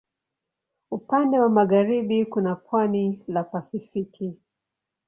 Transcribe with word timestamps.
Upande 0.91 1.39
wa 1.39 1.49
magharibi 1.49 2.25
kuna 2.25 2.55
pwani 2.55 3.23
la 3.27 3.43
Pasifiki. 3.43 4.37